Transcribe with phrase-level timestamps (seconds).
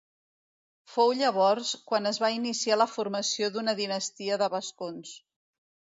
[0.93, 5.19] Fou llavors quan es va iniciar la formació d'una dinastia de vascons.